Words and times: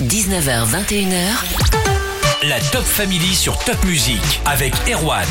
19h, 0.00 0.66
21h, 0.66 2.48
La 2.48 2.60
Top 2.70 2.84
Family 2.84 3.34
sur 3.34 3.58
Top 3.60 3.82
Music 3.86 4.20
avec 4.44 4.74
Erwan. 4.92 5.24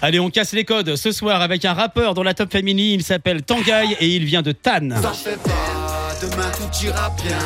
Allez, 0.00 0.20
on 0.20 0.30
casse 0.30 0.52
les 0.52 0.64
codes 0.64 0.94
ce 0.94 1.10
soir 1.10 1.42
avec 1.42 1.64
un 1.64 1.74
rappeur 1.74 2.14
dans 2.14 2.22
la 2.22 2.32
Top 2.32 2.52
Family. 2.52 2.94
Il 2.94 3.02
s'appelle 3.02 3.42
Tanguy 3.42 3.96
et 3.98 4.06
il 4.06 4.24
vient 4.24 4.42
de 4.42 4.52
Tannes. 4.52 4.96
T'en 5.02 5.12
fais 5.12 5.36
pas, 5.36 6.14
demain 6.22 6.48
tout 6.56 6.86
ira 6.86 7.12
bien. 7.20 7.38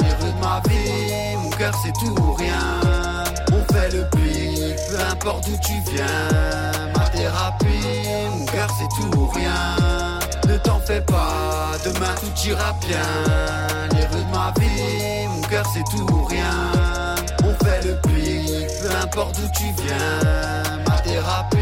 Les 0.00 0.12
rues 0.14 0.32
de 0.32 0.40
ma 0.40 0.60
vie, 0.68 1.36
mon 1.36 1.50
cœur 1.50 1.72
c'est 1.84 1.92
tout 1.92 2.20
ou 2.20 2.32
rien. 2.32 2.80
On 3.52 3.72
fait 3.72 3.92
le 3.92 4.04
pic, 4.10 4.74
peu 4.90 4.98
importe 5.08 5.44
d'où 5.48 5.56
tu 5.64 5.74
viens. 5.94 6.04
Ma 6.96 7.08
thérapie, 7.10 7.66
mon 8.36 8.44
cœur 8.44 8.68
c'est 8.76 8.88
tout 9.00 9.16
ou 9.16 9.26
rien. 9.28 10.18
Ne 10.48 10.56
t'en 10.56 10.80
fais 10.80 11.02
pas, 11.02 11.67
demain 11.92 12.14
tout 12.20 12.48
ira 12.48 12.74
bien. 12.86 13.98
Les 13.98 14.06
rues 14.06 14.24
de 14.24 14.30
ma 14.30 14.52
vie, 14.58 15.26
mon 15.28 15.42
cœur 15.48 15.66
c'est 15.72 15.84
tout 15.84 16.12
ou 16.12 16.24
rien. 16.24 16.50
On 17.44 17.64
fait 17.64 17.86
le 17.86 17.94
pic, 18.08 18.66
peu 18.82 18.94
importe 19.02 19.36
d'où 19.40 19.48
tu 19.56 19.64
viens. 19.82 20.82
Ma 20.86 20.98
thérapie, 21.00 21.56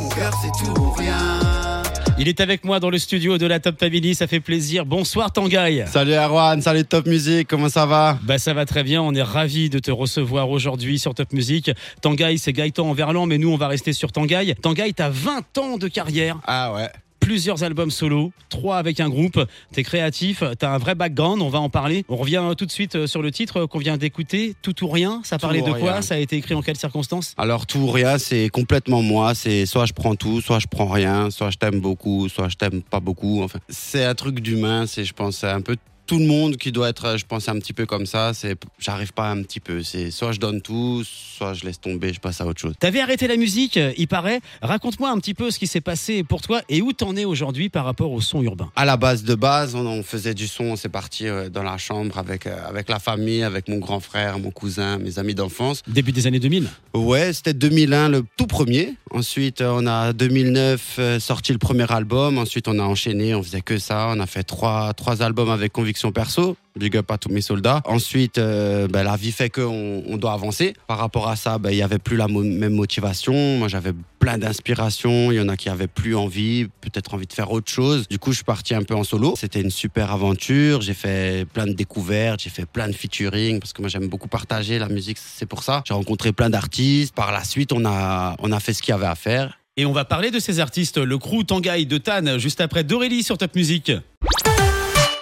mon 0.00 0.08
cœur 0.08 0.32
c'est 0.42 0.64
tout 0.64 0.80
ou 0.80 0.90
rien. 0.92 1.82
Il 2.18 2.28
est 2.28 2.40
avec 2.40 2.64
moi 2.64 2.80
dans 2.80 2.90
le 2.90 2.98
studio 2.98 3.38
de 3.38 3.46
la 3.46 3.60
Top 3.60 3.80
Family. 3.80 4.14
Ça 4.14 4.26
fait 4.26 4.40
plaisir. 4.40 4.84
Bonsoir 4.84 5.32
Tanguy. 5.32 5.82
Salut 5.86 6.12
Erwan, 6.12 6.60
salut 6.60 6.84
Top 6.84 7.06
Music, 7.06 7.48
comment 7.48 7.70
ça 7.70 7.86
va? 7.86 8.18
Bah 8.22 8.38
ça 8.38 8.52
va 8.52 8.66
très 8.66 8.82
bien, 8.82 9.00
on 9.00 9.14
est 9.14 9.22
ravis 9.22 9.70
de 9.70 9.78
te 9.78 9.90
recevoir 9.90 10.50
aujourd'hui 10.50 10.98
sur 10.98 11.14
Top 11.14 11.32
Music. 11.32 11.70
Tanguy, 12.02 12.36
c'est 12.38 12.52
Gaëtan 12.52 12.90
en 12.90 12.92
Verlan, 12.92 13.24
mais 13.24 13.38
nous 13.38 13.50
on 13.50 13.56
va 13.56 13.68
rester 13.68 13.94
sur 13.94 14.12
Tanguy. 14.12 14.54
Tanguy, 14.56 14.92
t'as 14.92 15.08
20 15.08 15.58
ans 15.58 15.78
de 15.78 15.88
carrière, 15.88 16.36
Ah 16.46 16.74
ouais. 16.74 16.90
Plusieurs 17.30 17.62
albums 17.62 17.92
solo, 17.92 18.32
trois 18.48 18.78
avec 18.78 18.98
un 18.98 19.08
groupe, 19.08 19.38
t'es 19.70 19.84
créatif, 19.84 20.42
t'as 20.58 20.74
un 20.74 20.78
vrai 20.78 20.96
background, 20.96 21.40
on 21.42 21.48
va 21.48 21.60
en 21.60 21.68
parler. 21.68 22.04
On 22.08 22.16
revient 22.16 22.42
tout 22.58 22.66
de 22.66 22.72
suite 22.72 22.96
euh, 22.96 23.06
sur 23.06 23.22
le 23.22 23.30
titre 23.30 23.66
qu'on 23.66 23.78
vient 23.78 23.96
d'écouter, 23.96 24.56
Tout 24.62 24.82
ou 24.82 24.88
Rien, 24.88 25.20
ça 25.22 25.38
parlait 25.38 25.62
de 25.62 25.70
quoi 25.70 25.92
rien. 25.92 26.02
Ça 26.02 26.16
a 26.16 26.18
été 26.18 26.34
écrit 26.34 26.54
en 26.54 26.60
quelles 26.60 26.76
circonstances 26.76 27.34
Alors 27.38 27.66
tout 27.66 27.78
ou 27.78 27.90
rien, 27.92 28.18
c'est 28.18 28.48
complètement 28.48 29.00
moi. 29.00 29.36
C'est 29.36 29.64
soit 29.64 29.86
je 29.86 29.92
prends 29.92 30.16
tout, 30.16 30.40
soit 30.40 30.58
je 30.58 30.66
prends 30.66 30.88
rien, 30.88 31.30
soit 31.30 31.50
je 31.50 31.58
t'aime 31.58 31.78
beaucoup, 31.78 32.28
soit 32.28 32.48
je 32.48 32.56
t'aime 32.56 32.82
pas 32.82 32.98
beaucoup. 32.98 33.44
Enfin, 33.44 33.60
c'est 33.68 34.04
un 34.04 34.16
truc 34.16 34.40
d'humain. 34.40 34.88
C'est, 34.88 35.04
je 35.04 35.12
pense, 35.12 35.44
un 35.44 35.60
peu 35.60 35.76
tout 36.10 36.18
le 36.18 36.26
monde 36.26 36.56
qui 36.56 36.72
doit 36.72 36.88
être, 36.88 37.18
je 37.18 37.24
pense, 37.24 37.48
un 37.48 37.56
petit 37.60 37.72
peu 37.72 37.86
comme 37.86 38.04
ça. 38.04 38.34
C'est, 38.34 38.56
j'arrive 38.80 39.12
pas 39.12 39.30
un 39.30 39.44
petit 39.44 39.60
peu. 39.60 39.84
C'est 39.84 40.10
soit 40.10 40.32
je 40.32 40.40
donne 40.40 40.60
tout, 40.60 41.04
soit 41.04 41.54
je 41.54 41.64
laisse 41.64 41.80
tomber, 41.80 42.12
je 42.12 42.18
passe 42.18 42.40
à 42.40 42.46
autre 42.46 42.60
chose. 42.60 42.74
T'avais 42.80 43.00
arrêté 43.00 43.28
la 43.28 43.36
musique, 43.36 43.76
euh, 43.76 43.92
il 43.96 44.08
paraît. 44.08 44.40
Raconte-moi 44.60 45.08
un 45.08 45.18
petit 45.20 45.34
peu 45.34 45.52
ce 45.52 45.60
qui 45.60 45.68
s'est 45.68 45.80
passé 45.80 46.24
pour 46.24 46.40
toi 46.40 46.62
et 46.68 46.82
où 46.82 46.92
t'en 46.92 47.14
es 47.14 47.24
aujourd'hui 47.24 47.68
par 47.68 47.84
rapport 47.84 48.10
au 48.10 48.20
son 48.20 48.42
urbain. 48.42 48.72
À 48.74 48.84
la 48.84 48.96
base 48.96 49.22
de 49.22 49.36
base, 49.36 49.76
on, 49.76 49.86
on 49.86 50.02
faisait 50.02 50.34
du 50.34 50.48
son. 50.48 50.74
C'est 50.74 50.88
parti 50.88 51.28
euh, 51.28 51.48
dans 51.48 51.62
la 51.62 51.78
chambre 51.78 52.18
avec 52.18 52.48
euh, 52.48 52.56
avec 52.68 52.88
la 52.88 52.98
famille, 52.98 53.44
avec 53.44 53.68
mon 53.68 53.78
grand 53.78 54.00
frère, 54.00 54.40
mon 54.40 54.50
cousin, 54.50 54.98
mes 54.98 55.20
amis 55.20 55.36
d'enfance. 55.36 55.84
Début 55.86 56.10
des 56.10 56.26
années 56.26 56.40
2000 56.40 56.68
Ouais, 56.92 57.32
c'était 57.32 57.54
2001 57.54 58.08
le 58.08 58.24
tout 58.36 58.48
premier. 58.48 58.96
Ensuite, 59.12 59.60
euh, 59.60 59.72
on 59.76 59.86
a 59.88 60.12
2009 60.12 60.96
euh, 60.98 61.20
sorti 61.20 61.52
le 61.52 61.58
premier 61.58 61.90
album. 61.90 62.38
Ensuite, 62.38 62.68
on 62.68 62.78
a 62.78 62.82
enchaîné, 62.82 63.34
on 63.34 63.42
faisait 63.42 63.60
que 63.60 63.76
ça. 63.76 64.08
On 64.10 64.20
a 64.20 64.26
fait 64.26 64.44
trois, 64.44 64.94
trois 64.94 65.20
albums 65.22 65.50
avec 65.50 65.72
conviction 65.72 65.99
perso. 66.10 66.56
Big 66.76 66.96
up 66.96 67.10
à 67.10 67.18
tous 67.18 67.28
mes 67.28 67.42
soldats. 67.42 67.82
Ensuite, 67.84 68.38
euh, 68.38 68.88
ben, 68.88 69.02
la 69.02 69.16
vie 69.16 69.32
fait 69.32 69.50
qu'on 69.50 70.02
on 70.06 70.16
doit 70.16 70.32
avancer. 70.32 70.72
Par 70.86 70.98
rapport 70.98 71.28
à 71.28 71.36
ça, 71.36 71.58
ben, 71.58 71.70
il 71.70 71.76
y 71.76 71.82
avait 71.82 71.98
plus 71.98 72.16
la 72.16 72.28
même 72.28 72.72
motivation. 72.72 73.58
Moi, 73.58 73.68
j'avais 73.68 73.92
plein 74.18 74.38
d'inspiration. 74.38 75.30
Il 75.30 75.36
y 75.36 75.40
en 75.40 75.48
a 75.48 75.56
qui 75.56 75.68
avaient 75.68 75.88
plus 75.88 76.16
envie, 76.16 76.68
peut-être 76.80 77.14
envie 77.14 77.26
de 77.26 77.32
faire 77.32 77.50
autre 77.50 77.70
chose. 77.70 78.08
Du 78.08 78.18
coup, 78.18 78.30
je 78.30 78.36
suis 78.36 78.44
parti 78.44 78.74
un 78.74 78.82
peu 78.82 78.94
en 78.94 79.04
solo. 79.04 79.34
C'était 79.36 79.60
une 79.60 79.70
super 79.70 80.12
aventure. 80.12 80.80
J'ai 80.80 80.94
fait 80.94 81.46
plein 81.52 81.66
de 81.66 81.72
découvertes. 81.72 82.40
J'ai 82.40 82.50
fait 82.50 82.66
plein 82.66 82.88
de 82.88 82.94
featuring 82.94 83.60
parce 83.60 83.72
que 83.72 83.82
moi, 83.82 83.88
j'aime 83.88 84.08
beaucoup 84.08 84.28
partager 84.28 84.78
la 84.78 84.88
musique. 84.88 85.18
C'est 85.18 85.46
pour 85.46 85.62
ça. 85.62 85.82
J'ai 85.86 85.94
rencontré 85.94 86.32
plein 86.32 86.48
d'artistes. 86.48 87.14
Par 87.14 87.32
la 87.32 87.44
suite, 87.44 87.72
on 87.72 87.84
a, 87.84 88.36
on 88.38 88.52
a 88.52 88.60
fait 88.60 88.72
ce 88.72 88.82
qu'il 88.82 88.92
y 88.92 88.94
avait 88.94 89.06
à 89.06 89.16
faire. 89.16 89.60
Et 89.76 89.86
on 89.86 89.92
va 89.92 90.04
parler 90.04 90.30
de 90.30 90.38
ces 90.40 90.60
artistes, 90.60 90.98
le 90.98 91.16
crew 91.16 91.42
Tanguy 91.46 91.86
de 91.86 91.96
Tannes, 91.96 92.38
juste 92.38 92.60
après 92.60 92.84
Dorélie 92.84 93.22
sur 93.22 93.38
Top 93.38 93.54
Music. 93.54 93.92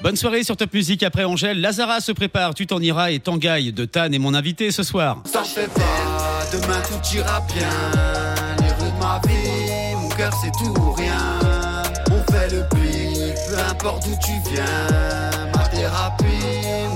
Bonne 0.01 0.15
soirée 0.15 0.45
sur 0.45 0.57
Top 0.57 0.73
Music 0.73 1.03
après 1.03 1.25
Angèle. 1.25 1.61
Lazara 1.61 2.01
se 2.01 2.13
prépare, 2.13 2.55
tu 2.55 2.69
t'en 2.69 2.81
iras 2.81 3.11
et 3.11 3.19
Tanguy 3.19 3.73
de 3.73 3.85
Tannes 3.85 4.15
est 4.15 4.21
mon 4.21 4.33
invité 4.33 4.71
ce 4.71 4.85
soir. 4.85 5.23
T'en 5.33 5.43
fais 5.43 5.67
pas, 5.67 6.47
demain 6.53 6.81
tout 6.87 7.17
ira 7.17 7.41
bien. 7.53 7.67
Les 8.61 8.73
rues 8.75 8.93
de 8.93 8.99
ma 9.01 9.21
vie, 9.27 9.97
mon 10.01 10.09
cœur 10.11 10.33
c'est 10.41 10.53
tout 10.53 10.73
ou 10.81 10.93
rien. 10.93 11.41
On 12.13 12.33
fait 12.33 12.49
le 12.55 12.63
pic, 12.69 13.35
peu 13.49 13.59
importe 13.71 14.05
d'où 14.05 14.15
tu 14.25 14.31
viens. 14.53 15.51
Ma 15.57 15.67
thérapie, 15.67 16.25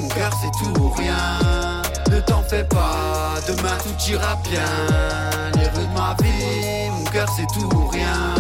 mon 0.01 0.09
cœur 0.09 0.31
c'est 0.41 0.65
tout 0.65 0.81
ou 0.81 0.91
rien. 0.91 1.83
Ne 2.09 2.21
t'en 2.21 2.43
fais 2.45 2.65
pas, 2.65 3.35
demain 3.49 3.79
tout 3.83 4.13
ira 4.13 4.39
bien. 4.49 5.61
Les 5.61 5.69
rues 5.71 5.89
de 5.89 5.99
ma 5.99 6.15
vie, 6.23 6.91
mon 6.91 7.05
cœur 7.11 7.29
c'est 7.37 7.47
tout 7.53 7.69
ou 7.77 7.89
rien. 7.89 8.39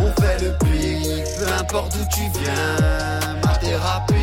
On 0.00 0.20
fait 0.20 0.44
le 0.44 0.52
pic, 0.58 1.24
peu 1.38 1.50
importe 1.58 1.96
d'où 1.96 2.04
tu 2.14 2.20
viens. 2.42 3.45
Ma 3.66 3.72
thérapie, 3.72 4.14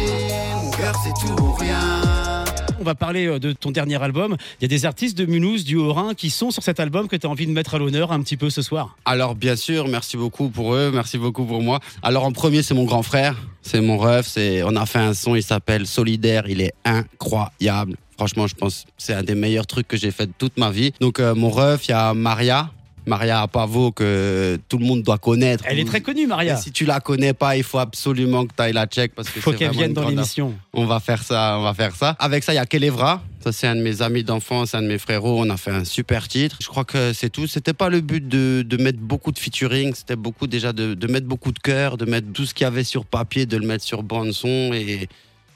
mon 0.64 0.72
cœur 0.72 0.96
c'est 1.04 1.14
tout 1.20 1.44
ou 1.44 1.52
rien. 1.52 2.46
On 2.80 2.84
va 2.84 2.96
parler 2.96 3.28
euh, 3.28 3.40
de 3.40 3.52
ton 3.52 3.72
dernier 3.72 4.02
album. 4.02 4.38
Il 4.60 4.64
y 4.64 4.66
a 4.66 4.68
des 4.70 4.86
artistes 4.86 5.18
de 5.18 5.26
Mulhouse, 5.26 5.66
du 5.66 5.76
Haut-Rhin, 5.76 6.14
qui 6.14 6.30
sont 6.30 6.50
sur 6.50 6.64
cet 6.64 6.80
album 6.80 7.10
que 7.10 7.18
tu 7.18 7.28
as 7.28 7.30
envie 7.30 7.46
de 7.46 7.52
mettre 7.52 7.76
à 7.76 7.78
l'honneur 7.78 8.14
un 8.14 8.22
petit 8.22 8.38
peu 8.38 8.50
ce 8.50 8.62
soir. 8.62 8.96
Alors 9.04 9.36
bien 9.36 9.58
sûr, 9.58 9.90
merci 9.90 10.16
beaucoup 10.16 10.48
pour 10.48 10.74
eux, 10.76 10.92
merci 10.94 11.18
beaucoup 11.18 11.44
pour 11.44 11.62
moi. 11.62 11.82
Alors 12.04 12.24
en 12.24 12.32
premier, 12.32 12.64
c'est 12.64 12.74
mon 12.74 12.86
grand 12.86 13.04
frère, 13.04 13.36
c'est 13.62 13.82
mon 13.82 13.98
ref, 13.98 14.28
c'est 14.28 14.64
on 14.64 14.78
a 14.78 14.86
fait 14.86 15.00
un 15.00 15.14
son, 15.14 15.36
il 15.36 15.44
s'appelle 15.44 15.88
Solidaire, 15.88 16.44
il 16.48 16.62
est 16.62 16.74
incroyable. 16.86 17.98
Franchement, 18.16 18.48
je 18.48 18.56
pense 18.56 18.84
que 18.84 18.90
c'est 18.98 19.14
un 19.14 19.24
des 19.24 19.36
meilleurs 19.36 19.68
trucs 19.68 19.90
que 19.90 19.98
j'ai 19.98 20.12
fait 20.12 20.28
de 20.28 20.34
toute 20.38 20.58
ma 20.58 20.72
vie. 20.72 20.94
Donc 21.02 21.20
euh, 21.20 21.36
mon 21.36 21.50
ref, 21.50 21.88
il 21.90 21.92
y 21.92 21.94
a 21.94 22.14
Maria, 22.14 22.70
Maria 23.06 23.46
Pavo 23.48 23.92
que 23.92 24.60
tout 24.70 24.78
le 24.78 24.86
monde 24.86 25.04
doit 25.04 25.18
connaître. 25.18 25.64
Elle 25.68 25.80
est 25.80 25.86
très 25.86 26.02
connue, 26.02 26.28
Maria. 26.28 26.54
Et 26.54 26.62
si 26.62 26.72
tu 26.72 26.86
la 26.86 27.00
connais 27.00 27.34
pas, 27.34 27.58
il 27.58 27.64
faut 27.64 27.80
absolument 27.80 28.46
que 28.46 28.54
tu 28.56 28.62
ailles 28.64 28.74
la 28.74 28.86
check 28.86 29.14
parce 29.14 29.30
que 29.30 29.40
Faut 29.42 29.52
qu'elle 29.54 29.72
vienne 29.72 29.94
dans 29.94 30.08
l'émission. 30.08 30.54
on 30.74 30.86
va 30.86 31.00
faire 31.00 31.22
ça, 31.24 31.58
on 31.60 31.64
va 31.64 31.74
faire 31.74 31.96
ça. 31.96 32.16
Avec 32.20 32.44
ça, 32.44 32.54
il 32.54 32.58
y 32.58 32.60
a 32.60 32.66
Kelevra. 32.66 33.22
Ça, 33.44 33.52
c'est 33.52 33.68
un 33.68 33.76
de 33.76 33.82
mes 33.82 34.02
amis 34.02 34.24
d'enfance, 34.24 34.74
un 34.74 34.82
de 34.82 34.88
mes 34.88 34.98
frérots. 34.98 35.42
On 35.42 35.50
a 35.50 35.58
fait 35.58 35.72
un 35.72 35.84
super 35.84 36.30
titre. 36.30 36.58
Je 36.62 36.68
crois 36.68 36.86
que 36.86 37.12
c'est 37.12 37.30
tout. 37.30 37.46
C'était 37.46 37.74
pas 37.74 37.90
le 37.90 38.00
but 38.00 38.26
de, 38.26 38.64
de 38.66 38.78
mettre 38.82 39.00
beaucoup 39.00 39.34
de 39.34 39.40
featuring. 39.40 39.94
C'était 39.94 40.16
beaucoup 40.16 40.48
déjà 40.48 40.72
de, 40.72 40.94
de 40.94 41.08
mettre 41.08 41.28
beaucoup 41.28 41.52
de 41.52 41.60
cœur, 41.60 41.98
de 41.98 42.06
mettre 42.06 42.32
tout 42.32 42.46
ce 42.46 42.54
qu'il 42.54 42.64
y 42.64 42.68
avait 42.68 42.86
sur 42.86 43.06
papier, 43.06 43.46
de 43.46 43.58
le 43.58 43.68
mettre 43.68 43.84
sur 43.84 44.02
bande 44.02 44.32
son 44.32 44.72
et, 44.74 45.10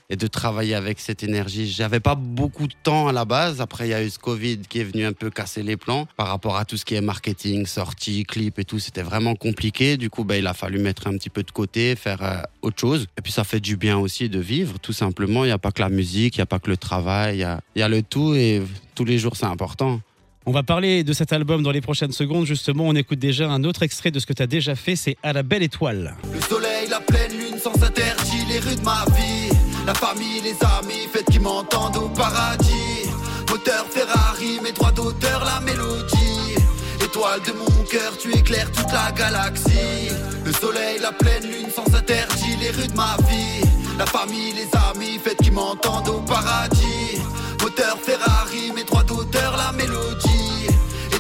et 0.10 0.16
de 0.16 0.28
travailler 0.28 0.74
avec 0.74 1.00
cette 1.00 1.24
énergie. 1.24 1.70
J'avais 1.70 2.00
pas 2.00 2.16
beaucoup 2.16 2.68
de 2.68 2.74
temps 2.82 3.08
à 3.08 3.12
la 3.12 3.26
base. 3.26 3.60
Après, 3.60 3.88
il 3.88 3.92
y 3.92 3.94
a 3.94 4.04
eu 4.04 4.10
ce 4.10 4.20
Covid 4.20 4.60
qui 4.60 4.80
est 4.80 4.84
venu 4.84 5.06
un 5.06 5.14
peu 5.14 5.30
casser 5.30 5.64
les 5.64 5.76
plans 5.76 6.08
par 6.16 6.28
rapport 6.28 6.56
à 6.58 6.66
tout 6.66 6.78
ce 6.78 6.86
qui 6.86 6.96
est 6.96 7.02
marketing, 7.02 7.66
sortie, 7.66 8.24
clip 8.24 8.58
et 8.60 8.64
tout. 8.64 8.80
C'était 8.80 9.02
vraiment 9.02 9.36
compliqué. 9.36 9.98
Du 9.98 10.10
coup, 10.10 10.24
ben, 10.24 10.36
il 10.36 10.48
a 10.48 10.54
fallu 10.54 10.80
mettre 10.80 11.08
un 11.08 11.18
petit 11.18 11.30
peu 11.30 11.44
de 11.44 11.52
côté, 11.52 11.96
faire 11.96 12.24
euh, 12.24 12.42
autre 12.62 12.80
chose. 12.80 13.08
Et 13.18 13.22
puis, 13.22 13.34
ça 13.34 13.44
fait 13.44 13.60
du 13.60 13.76
bien 13.76 13.98
aussi 13.98 14.30
de 14.30 14.40
vivre, 14.40 14.80
tout 14.80 14.94
simplement. 14.94 15.44
Il 15.44 15.48
n'y 15.48 15.54
a 15.54 15.58
pas 15.58 15.72
que 15.72 15.82
la 15.82 15.90
musique, 15.90 16.38
il 16.38 16.40
n'y 16.40 16.44
a 16.44 16.48
pas 16.48 16.60
que 16.60 16.70
le 16.70 16.78
travail, 16.78 17.38
il 17.38 17.40
y 17.42 17.44
a, 17.44 17.60
il 17.76 17.80
y 17.80 17.84
a 17.84 17.90
le 17.90 18.02
tout 18.02 18.34
et 18.34 18.62
tous 18.96 19.06
les 19.06 19.18
jours, 19.18 19.36
c'est 19.36 19.46
important. 19.46 20.00
On 20.46 20.52
va 20.52 20.64
parler 20.64 21.04
de 21.04 21.12
cet 21.12 21.34
album 21.34 21.62
dans 21.62 21.72
les 21.72 21.82
prochaines 21.82 22.14
secondes. 22.14 22.46
Justement, 22.46 22.86
on 22.86 22.96
écoute 22.96 23.20
déjà 23.20 23.50
un 23.50 23.66
autre 23.66 23.84
extrait 23.84 24.12
de 24.12 24.20
ce 24.20 24.26
que 24.26 24.32
tu 24.32 24.42
as 24.42 24.48
déjà 24.48 24.76
fait. 24.76 24.96
C'est 24.96 25.18
À 25.22 25.34
la 25.34 25.44
belle 25.44 25.64
étoile. 25.64 26.16
Le 26.34 26.40
soleil, 26.40 26.88
la 26.90 27.02
pleine 27.02 27.34
lune, 27.34 27.60
sans 27.60 27.76
interdit, 27.84 28.46
les 28.48 28.60
rues 28.60 28.78
de 28.78 28.82
ma 28.82 29.04
vie. 29.18 29.57
La 29.88 29.94
famille, 29.94 30.42
les 30.42 30.58
amis, 30.80 31.08
faites 31.14 31.30
qui 31.32 31.40
m'entendent 31.40 31.96
au 31.96 32.10
paradis. 32.10 33.10
Moteur 33.50 33.86
Ferrari, 33.90 34.60
mes 34.62 34.74
droits 34.74 34.92
d'auteur, 34.92 35.46
la 35.46 35.62
mélodie. 35.62 36.56
Étoile 37.02 37.40
de 37.48 37.54
mon 37.54 37.84
cœur, 37.86 38.18
tu 38.20 38.36
éclaires 38.36 38.70
toute 38.74 38.92
la 38.92 39.14
galaxie. 39.14 40.12
Le 40.44 40.52
soleil, 40.52 41.00
la 41.00 41.14
pleine 41.14 41.44
lune, 41.44 41.70
sans 41.74 41.88
interdit, 41.96 42.58
les 42.60 42.72
rues 42.72 42.90
de 42.90 42.98
ma 42.98 43.16
vie. 43.30 43.66
La 43.98 44.06
famille, 44.06 44.52
les 44.56 44.68
amis, 44.92 45.20
faites 45.24 45.42
qui 45.42 45.52
m'entendent 45.52 46.10
au 46.10 46.20
paradis. 46.20 47.22
Moteur 47.62 47.98
Ferrari, 48.04 48.74
mes 48.76 48.84
droits 48.84 49.04
d'auteur, 49.04 49.56
la 49.56 49.72
mélodie. 49.72 50.37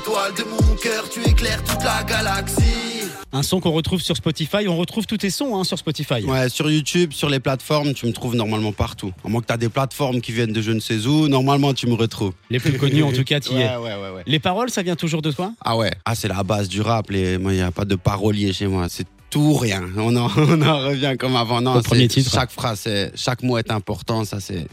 Étoile 0.07 0.33
de 0.35 0.43
mon 0.43 0.75
cœur, 0.77 1.09
tu 1.09 1.19
éclaires 1.29 1.61
toute 1.65 1.83
la 1.83 2.01
galaxie. 2.01 3.09
Un 3.33 3.43
son 3.43 3.59
qu'on 3.59 3.73
retrouve 3.73 3.99
sur 3.99 4.15
Spotify. 4.15 4.65
On 4.69 4.77
retrouve 4.77 5.05
tous 5.05 5.17
tes 5.17 5.29
sons 5.29 5.57
hein, 5.57 5.65
sur 5.65 5.77
Spotify. 5.77 6.23
Ouais, 6.23 6.47
sur 6.47 6.71
YouTube, 6.71 7.11
sur 7.11 7.29
les 7.29 7.41
plateformes, 7.41 7.93
tu 7.93 8.05
me 8.05 8.13
trouves 8.13 8.33
normalement 8.33 8.71
partout. 8.71 9.11
À 9.25 9.27
moins 9.27 9.41
que 9.41 9.47
tu 9.47 9.51
as 9.51 9.57
des 9.57 9.67
plateformes 9.67 10.21
qui 10.21 10.31
viennent 10.31 10.53
de 10.53 10.61
je 10.61 10.71
ne 10.71 10.79
sais 10.79 11.05
où, 11.07 11.27
normalement, 11.27 11.73
tu 11.73 11.87
me 11.87 11.95
retrouves. 11.95 12.31
Les 12.49 12.61
plus 12.61 12.77
connus, 12.77 13.03
en 13.03 13.11
tout 13.11 13.25
cas, 13.25 13.41
tu 13.41 13.51
y 13.51 13.57
es. 13.57 13.67
ouais, 13.67 13.75
ouais, 13.75 13.95
ouais, 13.95 14.09
ouais. 14.15 14.23
Les 14.25 14.39
paroles, 14.39 14.69
ça 14.69 14.81
vient 14.81 14.95
toujours 14.95 15.21
de 15.21 15.33
toi? 15.33 15.51
Ah 15.59 15.75
ouais, 15.75 15.91
ah, 16.05 16.15
c'est 16.15 16.29
la 16.29 16.41
base 16.41 16.69
du 16.69 16.79
rap. 16.79 17.09
Les... 17.09 17.37
Moi, 17.37 17.51
il 17.51 17.57
n'y 17.57 17.61
a 17.61 17.71
pas 17.71 17.83
de 17.83 17.95
parolier 17.95 18.53
chez 18.53 18.67
moi. 18.67 18.87
C'est 18.87 19.07
tout 19.37 19.43
ou 19.43 19.53
rien. 19.53 19.83
On 19.97 20.15
en, 20.15 20.29
on 20.37 20.61
en 20.61 20.79
revient 20.79 21.15
comme 21.19 21.35
avant. 21.35 21.61
Non, 21.61 21.81
premier 21.81 22.07
titre. 22.07 22.31
Chaque 22.33 22.51
phrase, 22.51 22.79
c'est- 22.83 23.11
chaque 23.15 23.43
mot 23.43 23.57
est 23.57 23.69
important. 23.71 24.25
Ça, 24.25 24.39
c'est, 24.39 24.67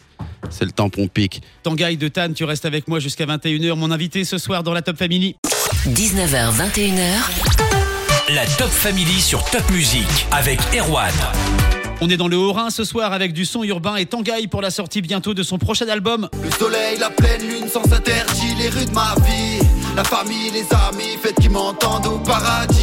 c'est 0.50 0.64
le 0.64 0.72
tampon 0.72 1.06
pic. 1.08 1.43
Tanguy 1.62 1.96
de 1.96 2.08
Tannes, 2.08 2.32
tu 2.34 2.44
restes 2.44 2.64
avec 2.64 2.88
moi 2.88 2.99
jusqu'à 2.99 3.26
21h. 3.26 3.75
Mon 3.76 3.90
invité 3.90 4.25
ce 4.25 4.38
soir 4.38 4.62
dans 4.62 4.72
la 4.72 4.81
Top 4.82 4.96
Family. 4.96 5.37
19h, 5.87 6.50
21h, 6.56 8.34
La 8.34 8.46
Top 8.46 8.70
Family 8.70 9.20
sur 9.20 9.44
Top 9.50 9.69
Music 9.70 10.06
avec 10.32 10.58
Erwan. 10.75 11.12
On 12.00 12.08
est 12.11 12.16
dans 12.16 12.26
le 12.28 12.37
Haut-Rhin 12.37 12.70
ce 12.70 12.84
soir 12.84 13.12
avec 13.12 13.32
du 13.32 13.44
son 13.44 13.62
urbain 13.62 13.96
et 13.96 14.06
Tangaï 14.06 14.46
pour 14.49 14.61
la 14.62 14.70
sortie 14.70 15.00
bientôt 15.00 15.32
de 15.34 15.43
son 15.43 15.58
prochain 15.58 15.88
album. 15.88 16.28
Le 16.43 16.50
soleil, 16.50 16.99
la 16.99 17.08
pleine 17.11 17.40
lune, 17.43 17.69
sans 17.72 17.84
interdit, 17.93 18.55
les 18.58 18.69
rues 18.69 18.87
de 18.87 18.90
ma 18.90 19.14
vie. 19.26 19.64
La 19.94 20.02
famille, 20.05 20.50
les 20.52 20.66
amis, 20.88 21.16
faites 21.22 21.37
qui 21.40 21.49
m'entendent 21.49 22.06
au 22.06 22.19
paradis. 22.19 22.74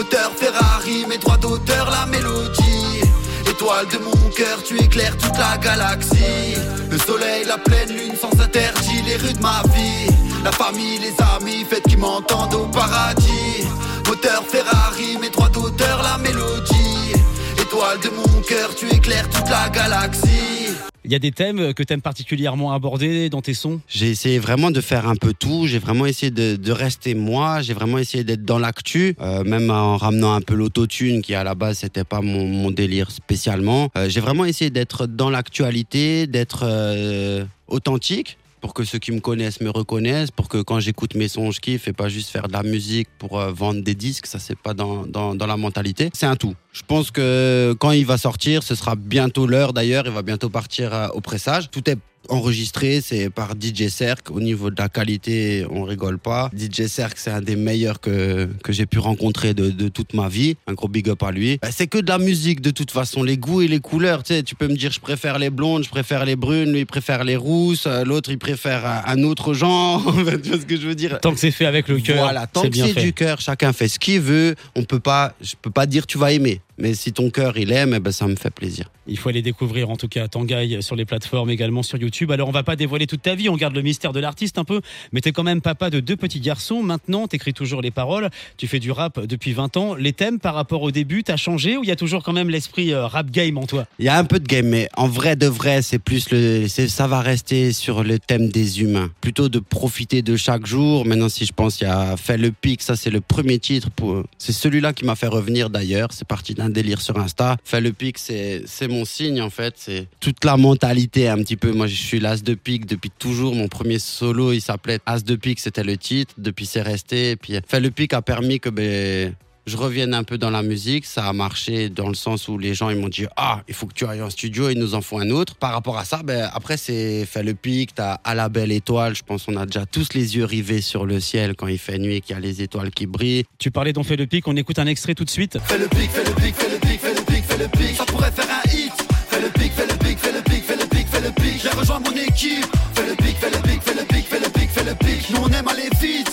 Moteur 0.00 0.32
Ferrari, 0.34 1.04
mes 1.10 1.18
droits 1.18 1.36
d'auteur, 1.36 1.90
la 1.90 2.06
mélodie. 2.06 3.02
Étoile 3.46 3.86
de 3.88 3.98
mon 3.98 4.30
cœur, 4.30 4.62
tu 4.66 4.82
éclaires 4.82 5.14
toute 5.18 5.36
la 5.36 5.58
galaxie. 5.58 6.56
Le 6.90 6.96
soleil, 6.96 7.44
la 7.44 7.58
pleine 7.58 7.90
lune, 7.90 8.14
sans 8.18 8.32
interdit, 8.40 9.02
les 9.02 9.16
rues 9.16 9.34
de 9.34 9.42
ma 9.42 9.60
vie. 9.74 10.10
La 10.42 10.52
famille, 10.52 11.00
les 11.00 11.14
amis, 11.36 11.66
faites 11.68 11.86
qui 11.86 11.98
m'entendent 11.98 12.54
au 12.54 12.66
paradis. 12.68 13.68
Moteur 14.08 14.42
Ferrari, 14.48 15.18
mes 15.20 15.28
droits 15.28 15.50
d'auteur, 15.50 16.02
la 16.02 16.16
mélodie. 16.16 17.12
Étoile 17.60 18.00
de 18.00 18.08
mon 18.08 18.40
cœur, 18.40 18.74
tu 18.74 18.88
éclaires 18.90 19.28
toute 19.28 19.50
la 19.50 19.68
galaxie. 19.68 20.89
Il 21.10 21.12
y 21.12 21.16
a 21.16 21.18
des 21.18 21.32
thèmes 21.32 21.74
que 21.74 21.82
tu 21.82 21.92
aimes 21.92 22.02
particulièrement 22.02 22.70
aborder 22.70 23.30
dans 23.30 23.42
tes 23.42 23.52
sons? 23.52 23.80
J'ai 23.88 24.10
essayé 24.10 24.38
vraiment 24.38 24.70
de 24.70 24.80
faire 24.80 25.08
un 25.08 25.16
peu 25.16 25.34
tout. 25.36 25.66
J'ai 25.66 25.80
vraiment 25.80 26.06
essayé 26.06 26.30
de, 26.30 26.70
rester 26.70 27.16
moi. 27.16 27.62
J'ai 27.62 27.74
vraiment 27.74 27.98
essayé 27.98 28.22
d'être 28.22 28.44
dans 28.44 28.60
l'actu, 28.60 29.16
euh, 29.20 29.42
même 29.42 29.72
en 29.72 29.96
ramenant 29.96 30.34
un 30.34 30.40
peu 30.40 30.54
l'autotune 30.54 31.20
qui 31.20 31.34
à 31.34 31.42
la 31.42 31.56
base 31.56 31.78
c'était 31.78 32.04
pas 32.04 32.20
mon, 32.20 32.46
mon 32.46 32.70
délire 32.70 33.10
spécialement. 33.10 33.88
Euh, 33.96 34.08
J'ai 34.08 34.20
vraiment 34.20 34.44
essayé 34.44 34.70
d'être 34.70 35.08
dans 35.08 35.30
l'actualité, 35.30 36.28
d'être 36.28 36.60
euh, 36.62 37.44
authentique 37.66 38.38
pour 38.60 38.74
que 38.74 38.84
ceux 38.84 38.98
qui 38.98 39.12
me 39.12 39.20
connaissent 39.20 39.60
me 39.60 39.70
reconnaissent, 39.70 40.30
pour 40.30 40.48
que 40.48 40.58
quand 40.58 40.80
j'écoute 40.80 41.14
mes 41.14 41.28
sons, 41.28 41.50
je 41.50 41.60
kiffe 41.60 41.88
et 41.88 41.92
pas 41.92 42.08
juste 42.08 42.30
faire 42.30 42.48
de 42.48 42.52
la 42.52 42.62
musique 42.62 43.08
pour 43.18 43.38
euh, 43.38 43.52
vendre 43.52 43.82
des 43.82 43.94
disques, 43.94 44.26
ça 44.26 44.38
c'est 44.38 44.58
pas 44.58 44.74
dans, 44.74 45.06
dans, 45.06 45.34
dans 45.34 45.46
la 45.46 45.56
mentalité. 45.56 46.10
C'est 46.12 46.26
un 46.26 46.36
tout. 46.36 46.54
Je 46.72 46.82
pense 46.86 47.10
que 47.10 47.74
quand 47.78 47.90
il 47.90 48.06
va 48.06 48.18
sortir, 48.18 48.62
ce 48.62 48.74
sera 48.74 48.94
bientôt 48.96 49.46
l'heure 49.46 49.72
d'ailleurs, 49.72 50.04
il 50.06 50.12
va 50.12 50.22
bientôt 50.22 50.48
partir 50.48 50.94
euh, 50.94 51.08
au 51.08 51.20
pressage. 51.20 51.70
Tout 51.70 51.88
est 51.88 51.98
enregistré, 52.28 53.00
c'est 53.00 53.30
par 53.30 53.54
DJ 53.60 53.88
Cerc. 53.88 54.30
Au 54.30 54.40
niveau 54.40 54.70
de 54.70 54.80
la 54.80 54.88
qualité, 54.88 55.66
on 55.70 55.84
rigole 55.84 56.18
pas. 56.18 56.50
DJ 56.56 56.86
Cerc, 56.86 57.14
c'est 57.16 57.30
un 57.30 57.40
des 57.40 57.56
meilleurs 57.56 58.00
que, 58.00 58.48
que 58.62 58.72
j'ai 58.72 58.86
pu 58.86 58.98
rencontrer 58.98 59.54
de, 59.54 59.70
de 59.70 59.88
toute 59.88 60.14
ma 60.14 60.28
vie. 60.28 60.56
Un 60.66 60.74
gros 60.74 60.88
big 60.88 61.08
up 61.08 61.22
à 61.22 61.30
lui. 61.32 61.58
Bah, 61.62 61.68
c'est 61.70 61.86
que 61.86 61.98
de 61.98 62.08
la 62.08 62.18
musique 62.18 62.60
de 62.60 62.70
toute 62.70 62.90
façon, 62.90 63.22
les 63.22 63.36
goûts 63.36 63.62
et 63.62 63.68
les 63.68 63.80
couleurs. 63.80 64.22
Tu 64.22 64.34
sais, 64.34 64.42
tu 64.42 64.54
peux 64.54 64.68
me 64.68 64.76
dire, 64.76 64.92
je 64.92 65.00
préfère 65.00 65.38
les 65.38 65.50
blondes, 65.50 65.84
je 65.84 65.90
préfère 65.90 66.24
les 66.24 66.36
brunes, 66.36 66.72
lui 66.72 66.80
il 66.80 66.86
préfère 66.86 67.24
les 67.24 67.36
rousses, 67.36 67.86
euh, 67.86 68.04
l'autre 68.04 68.30
il 68.30 68.38
préfère 68.38 69.02
un, 69.06 69.22
autre 69.22 69.54
genre. 69.54 70.02
tu 70.42 70.48
vois 70.48 70.58
ce 70.58 70.66
que 70.66 70.76
je 70.76 70.86
veux 70.86 70.94
dire? 70.94 71.20
Tant 71.20 71.32
que 71.32 71.40
c'est 71.40 71.50
fait 71.50 71.66
avec 71.66 71.88
le 71.88 71.98
cœur, 71.98 72.22
Voilà, 72.24 72.46
tant 72.46 72.68
que 72.68 72.76
c'est 72.76 72.94
du 72.94 73.12
cœur, 73.12 73.40
chacun 73.40 73.72
fait 73.72 73.88
ce 73.88 73.98
qu'il 73.98 74.20
veut. 74.20 74.54
On 74.76 74.84
peut 74.84 75.00
pas, 75.00 75.34
je 75.40 75.54
peux 75.60 75.70
pas 75.70 75.86
dire 75.86 76.06
tu 76.06 76.18
vas 76.18 76.32
aimer. 76.32 76.60
Mais 76.80 76.94
si 76.94 77.12
ton 77.12 77.30
cœur 77.30 77.56
il 77.58 77.72
aime, 77.72 77.94
eh 77.94 78.00
ben, 78.00 78.12
ça 78.12 78.26
me 78.26 78.36
fait 78.36 78.50
plaisir. 78.50 78.90
Il 79.06 79.18
faut 79.18 79.28
aller 79.28 79.42
découvrir 79.42 79.90
en 79.90 79.96
tout 79.96 80.08
cas 80.08 80.28
Tangaï 80.28 80.82
sur 80.82 80.96
les 80.96 81.04
plateformes 81.04 81.50
également 81.50 81.82
sur 81.82 81.98
YouTube. 81.98 82.30
Alors 82.30 82.48
on 82.48 82.52
va 82.52 82.62
pas 82.62 82.76
dévoiler 82.76 83.06
toute 83.06 83.22
ta 83.22 83.34
vie, 83.34 83.48
on 83.48 83.56
garde 83.56 83.74
le 83.74 83.82
mystère 83.82 84.12
de 84.12 84.20
l'artiste 84.20 84.58
un 84.58 84.64
peu, 84.64 84.80
mais 85.12 85.20
t'es 85.20 85.32
quand 85.32 85.42
même 85.42 85.60
papa 85.60 85.90
de 85.90 86.00
deux 86.00 86.16
petits 86.16 86.40
garçons. 86.40 86.82
Maintenant, 86.82 87.26
t'écris 87.26 87.52
toujours 87.52 87.82
les 87.82 87.90
paroles, 87.90 88.30
tu 88.56 88.66
fais 88.66 88.78
du 88.78 88.90
rap 88.90 89.20
depuis 89.20 89.52
20 89.52 89.76
ans. 89.76 89.94
Les 89.94 90.12
thèmes 90.12 90.38
par 90.38 90.54
rapport 90.54 90.82
au 90.82 90.90
début, 90.90 91.22
t'as 91.22 91.36
changé 91.36 91.76
ou 91.76 91.82
il 91.82 91.88
y 91.88 91.92
a 91.92 91.96
toujours 91.96 92.22
quand 92.22 92.32
même 92.32 92.50
l'esprit 92.50 92.92
euh, 92.92 93.06
rap 93.06 93.30
game 93.30 93.58
en 93.58 93.66
toi? 93.66 93.86
Il 93.98 94.06
y 94.06 94.08
a 94.08 94.16
un 94.16 94.24
peu 94.24 94.40
de 94.40 94.46
game, 94.46 94.66
mais 94.66 94.88
en 94.96 95.08
vrai 95.08 95.36
de 95.36 95.46
vrai, 95.46 95.82
c'est 95.82 95.98
plus 95.98 96.30
le, 96.30 96.66
ça 96.68 97.06
va 97.06 97.20
rester 97.20 97.72
sur 97.72 98.02
le 98.04 98.18
thème 98.18 98.48
des 98.48 98.80
humains. 98.80 99.10
Plutôt 99.20 99.48
de 99.48 99.58
profiter 99.58 100.22
de 100.22 100.36
chaque 100.36 100.66
jour. 100.66 101.04
Maintenant, 101.04 101.28
si 101.28 101.44
je 101.44 101.52
pense, 101.52 101.80
il 101.80 101.84
y 101.84 101.86
a 101.86 102.16
fait 102.16 102.38
le 102.38 102.52
pic, 102.52 102.82
ça 102.82 102.96
c'est 102.96 103.10
le 103.10 103.20
premier 103.20 103.58
titre. 103.58 103.90
Pour, 103.90 104.22
c'est 104.38 104.52
celui-là 104.52 104.92
qui 104.92 105.04
m'a 105.04 105.16
fait 105.16 105.26
revenir 105.26 105.68
d'ailleurs. 105.68 106.08
C'est 106.12 106.26
parti 106.26 106.54
d'un 106.54 106.69
délire 106.72 107.00
sur 107.00 107.18
Insta. 107.18 107.56
Fait 107.64 107.80
le 107.80 107.92
pic, 107.92 108.18
c'est, 108.18 108.64
mon 108.88 109.04
signe 109.04 109.40
en 109.40 109.50
fait. 109.50 109.74
C'est 109.76 110.06
toute 110.20 110.44
la 110.44 110.56
mentalité 110.56 111.28
un 111.28 111.38
petit 111.38 111.56
peu. 111.56 111.72
Moi, 111.72 111.86
je 111.86 111.94
suis 111.94 112.20
l'as 112.20 112.42
de 112.42 112.54
pique 112.54 112.86
depuis 112.86 113.10
toujours. 113.10 113.54
Mon 113.54 113.68
premier 113.68 113.98
solo, 113.98 114.52
il 114.52 114.60
s'appelait 114.60 115.00
As 115.06 115.24
de 115.24 115.36
pique, 115.36 115.60
c'était 115.60 115.84
le 115.84 115.96
titre. 115.96 116.34
Depuis, 116.38 116.66
c'est 116.66 116.82
resté. 116.82 117.30
Et 117.30 117.36
puis, 117.36 117.54
fait 117.66 117.80
le 117.80 117.90
pic 117.90 118.12
a 118.12 118.22
permis 118.22 118.60
que 118.60 118.70
ben 118.70 119.34
je 119.70 119.76
revienne 119.76 120.14
un 120.14 120.24
peu 120.24 120.36
dans 120.36 120.50
la 120.50 120.62
musique. 120.62 121.06
Ça 121.06 121.26
a 121.26 121.32
marché 121.32 121.88
dans 121.88 122.08
le 122.08 122.14
sens 122.14 122.48
où 122.48 122.58
les 122.58 122.74
gens 122.74 122.90
ils 122.90 122.98
m'ont 122.98 123.08
dit 123.08 123.26
ah 123.36 123.62
il 123.68 123.74
faut 123.74 123.86
que 123.86 123.94
tu 123.94 124.04
ailles 124.04 124.20
en 124.20 124.30
studio, 124.30 124.68
ils 124.68 124.78
nous 124.78 124.94
en 124.94 125.00
font 125.00 125.20
un 125.20 125.30
autre. 125.30 125.54
Par 125.54 125.72
rapport 125.72 125.96
à 125.96 126.04
ça, 126.04 126.22
ben 126.24 126.50
après 126.52 126.76
c'est 126.76 127.24
fait 127.24 127.42
le 127.42 127.54
pic, 127.54 127.94
t'as 127.94 128.14
à 128.24 128.34
la 128.34 128.48
belle 128.48 128.72
étoile. 128.72 129.14
Je 129.14 129.22
pense 129.22 129.44
qu'on 129.44 129.56
a 129.56 129.66
déjà 129.66 129.86
tous 129.86 130.12
les 130.14 130.36
yeux 130.36 130.44
rivés 130.44 130.80
sur 130.80 131.06
le 131.06 131.20
ciel 131.20 131.54
quand 131.54 131.68
il 131.68 131.78
fait 131.78 131.98
nuit 131.98 132.16
et 132.16 132.20
qu'il 132.20 132.34
y 132.34 132.36
a 132.36 132.40
les 132.40 132.62
étoiles 132.62 132.90
qui 132.90 133.06
brillent. 133.06 133.44
Tu 133.58 133.70
parlais 133.70 133.92
d'On 133.92 134.02
fait 134.02 134.16
le 134.16 134.26
pic, 134.26 134.48
on 134.48 134.56
écoute 134.56 134.78
un 134.78 134.86
extrait 134.86 135.14
tout 135.14 135.24
de 135.24 135.30
suite. 135.30 135.58
Fais 135.64 135.78
le 135.78 135.86
pic, 135.86 136.10
fais 136.10 136.24
le 136.24 136.32
pic, 136.32 136.54
fais 136.54 136.68
le 136.68 136.78
pic, 136.78 137.00
fais 137.00 137.14
le 137.14 137.22
pic, 137.22 137.44
fais 137.44 137.58
le 137.58 137.68
pic. 137.68 137.96
Ça 137.96 138.04
pourrait 138.06 138.32
faire 138.32 138.48
un 138.50 138.76
hit. 138.76 138.92
Fais 139.28 139.40
le 139.40 139.48
pic, 139.50 139.72
fais 139.72 139.86
le 139.86 139.96
pic, 139.98 140.18
fais 140.18 140.32
le 140.32 140.42
pic, 140.42 140.64
fais 140.64 140.76
le 140.76 140.86
pic, 140.88 141.06
fais 141.06 141.20
le 141.20 141.30
pic. 141.30 141.62
J'ai 141.62 141.68
rejoint 141.78 142.00
mon 142.00 142.12
équipe. 142.12 142.66
Fais 142.94 143.06
le 143.08 143.14
pic, 143.14 143.36
fais 143.36 143.50
le 143.50 143.62
pic, 143.62 143.82
fais 143.82 143.94
le 143.94 144.04
pic, 144.04 144.26
fais 144.26 144.40
le 144.40 144.50
pic, 144.50 144.70
fais 144.70 144.84
le 144.84 144.94
pic. 144.94 145.30
Nous 145.30 145.40
on 145.42 145.48
aime 145.48 145.68
aller 145.68 145.88
vite. 146.00 146.30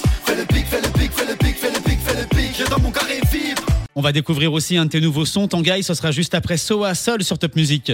On 3.99 4.01
va 4.01 4.11
découvrir 4.11 4.53
aussi 4.53 4.77
un 4.77 4.85
de 4.85 4.91
tes 4.91 5.01
nouveaux 5.01 5.25
sons, 5.25 5.47
Tangaï, 5.47 5.81
ce 5.81 5.95
sera 5.95 6.11
juste 6.11 6.35
après 6.35 6.57
Soa 6.57 6.93
Sol 6.93 7.23
sur 7.23 7.39
Top 7.39 7.55
Music. 7.55 7.91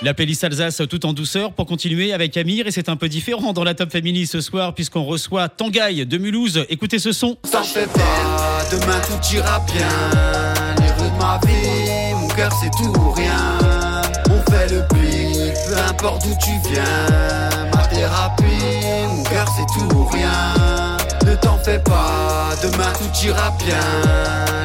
La 0.00 0.14
playlist 0.14 0.42
Alsace 0.42 0.80
tout 0.88 1.04
en 1.04 1.12
douceur 1.12 1.52
pour 1.52 1.66
continuer 1.66 2.14
avec 2.14 2.34
Amir 2.38 2.66
et 2.66 2.70
c'est 2.70 2.88
un 2.88 2.96
peu 2.96 3.10
différent 3.10 3.52
dans 3.52 3.62
la 3.62 3.74
Top 3.74 3.92
Family 3.92 4.26
ce 4.26 4.40
soir 4.40 4.74
puisqu'on 4.74 5.04
reçoit 5.04 5.50
Tangaï 5.50 6.06
de 6.06 6.16
Mulhouse. 6.16 6.64
Écoutez 6.70 6.98
ce 6.98 7.12
son. 7.12 7.36
Ça 7.44 7.62
fait 7.62 7.86
demain 8.72 8.98
tout 9.06 9.36
ira 9.36 9.62
bien. 9.70 9.86
On 14.30 14.50
fait 14.50 14.70
le 14.70 14.80
peu 14.88 15.76
importe 15.90 16.22
d'où 16.26 16.34
tu 16.42 16.52
viens. 16.72 17.68
Ma 17.74 17.86
thérapie, 17.88 18.44
mon 19.14 19.22
cœur 19.24 19.46
c'est 19.58 19.78
tout 19.78 19.94
ou 19.94 20.06
rien. 20.06 20.96
Ne 21.26 21.34
t'en 21.34 21.58
fais 21.58 21.80
pas, 21.80 22.50
demain 22.62 22.92
tout 22.92 23.26
ira 23.26 23.52
bien. 23.58 23.80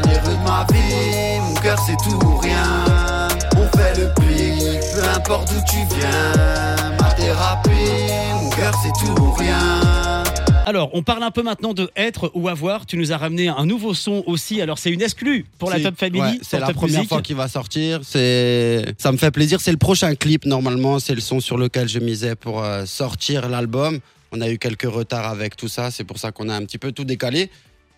Les 0.06 0.20
rues 0.20 0.38
de 0.38 0.44
ma 0.44 0.66
vie, 0.72 1.40
mon 1.42 1.56
cœur 1.56 1.80
c'est 1.86 1.98
tout 1.98 2.24
ou 2.26 2.38
rien. 2.38 2.88
On 3.58 3.78
fait 3.78 4.00
le 4.00 4.08
pic, 4.14 4.80
peu 4.94 5.04
importe 5.16 5.50
d'où 5.52 5.60
tu 5.70 5.78
viens. 5.96 6.96
Ma 7.00 7.12
thérapie, 7.14 7.70
mon 8.42 8.50
cœur 8.52 8.74
c'est 8.84 8.94
tout 9.06 9.22
ou 9.22 9.32
rien. 9.32 10.24
Alors, 10.68 10.92
on 10.94 11.02
parle 11.02 11.24
un 11.24 11.32
peu 11.32 11.42
maintenant 11.42 11.74
de 11.74 11.90
être 11.98 12.32
ou 12.36 12.48
avoir. 12.48 12.86
Tu 12.86 12.96
nous 12.96 13.12
as 13.12 13.18
ramené 13.18 13.50
un 13.50 13.66
nouveau 13.66 13.94
son 13.94 14.24
aussi. 14.28 14.62
Alors, 14.62 14.78
c'est 14.78 14.92
une 14.92 15.02
exclue 15.02 15.46
pour 15.58 15.70
la 15.72 15.80
Top 15.80 15.98
Family. 15.98 16.22
ouais, 16.22 16.40
c'est 16.44 16.60
la 16.60 16.68
Top 16.68 16.76
première 16.76 17.00
Music. 17.00 17.10
fois 17.10 17.22
qu'il 17.22 17.36
va 17.36 17.48
sortir. 17.48 18.00
C'est, 18.04 18.86
ça 18.98 19.12
me 19.12 19.18
fait 19.18 19.32
plaisir. 19.32 19.60
C'est 19.60 19.72
le 19.72 19.78
prochain 19.78 20.14
clip 20.16 20.46
normalement. 20.46 21.00
C'est 21.00 21.16
le 21.16 21.20
son 21.20 21.40
sur 21.40 21.58
lequel 21.58 21.90
je 21.90 22.00
misais 22.00 22.36
pour 22.36 22.64
euh, 22.64 22.86
sortir 22.86 23.50
l'album. 23.50 24.00
On 24.32 24.40
a 24.42 24.50
eu 24.50 24.58
quelques 24.58 24.84
retards 24.90 25.26
avec 25.28 25.56
tout 25.58 25.68
ça. 25.68 25.92
C'est 25.92 26.04
pour 26.06 26.18
ça 26.18 26.32
qu'on 26.32 26.48
a 26.50 26.56
un 26.56 26.64
petit 26.66 26.78
peu 26.78 26.92
tout 26.92 27.04
décalé. 27.04 27.50